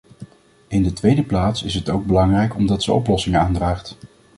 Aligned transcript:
In 0.67 0.83
de 0.83 0.93
tweede 0.93 1.23
plaats 1.23 1.63
is 1.63 1.73
het 1.73 1.89
ook 1.89 2.05
belangrijk 2.05 2.55
omdat 2.55 2.83
ze 2.83 2.93
oplossingen 2.93 3.39
aandraagt. 3.39 3.97